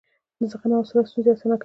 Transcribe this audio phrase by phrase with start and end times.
[0.51, 1.59] زغم او حوصله ستونزې اسانه کوي.